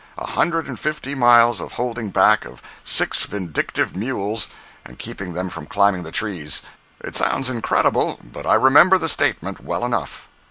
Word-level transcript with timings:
A 0.17 0.25
hundred 0.25 0.65
and 0.67 0.79
fifty 0.79 1.13
miles 1.13 1.61
of 1.61 1.73
holding 1.73 2.09
back 2.09 2.43
of 2.43 2.63
six 2.83 3.21
vindictive 3.25 3.95
mules 3.95 4.49
and 4.83 4.97
keeping 4.97 5.33
them 5.33 5.47
from 5.51 5.67
climbing 5.67 6.01
the 6.01 6.11
trees! 6.11 6.63
It 7.01 7.15
sounds 7.15 7.51
incredible, 7.51 8.19
but 8.23 8.47
I 8.47 8.55
remember 8.55 8.97
the 8.97 9.07
statement 9.09 9.63
well 9.63 9.85
enough. 9.85 10.27